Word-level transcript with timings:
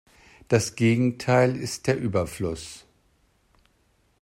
Das 0.47 0.73
Gegenteil 0.75 1.55
ist 1.55 1.85
der 1.85 1.95
Überfluss. 1.99 2.87